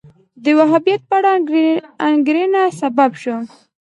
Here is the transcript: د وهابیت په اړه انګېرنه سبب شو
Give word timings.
د 0.43 0.45
وهابیت 0.59 1.01
په 1.09 1.15
اړه 1.19 1.31
انګېرنه 2.07 2.61
سبب 2.79 3.11
شو 3.21 3.35